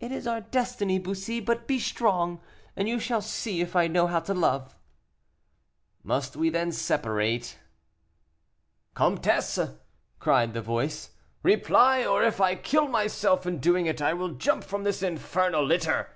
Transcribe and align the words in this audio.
"It 0.00 0.10
is 0.10 0.26
our 0.26 0.40
destiny, 0.40 0.98
Bussy; 0.98 1.38
but 1.38 1.68
be 1.68 1.78
strong, 1.78 2.40
and 2.74 2.88
you 2.88 2.98
shall 2.98 3.22
see 3.22 3.60
if 3.60 3.76
I 3.76 3.86
know 3.86 4.08
how 4.08 4.18
to 4.18 4.34
love." 4.34 4.74
"Must 6.02 6.34
we 6.34 6.50
then 6.50 6.72
separate?" 6.72 7.56
"Comtesse!" 8.94 9.60
cried 10.18 10.54
the 10.54 10.60
voice, 10.60 11.10
"reply, 11.44 12.04
or, 12.04 12.24
if 12.24 12.40
I 12.40 12.56
kill 12.56 12.88
myself 12.88 13.46
in 13.46 13.60
doing 13.60 13.86
it, 13.86 14.02
I 14.02 14.12
will 14.12 14.30
jump 14.34 14.64
from 14.64 14.82
this 14.82 15.04
infernal 15.04 15.64
litter." 15.64 16.08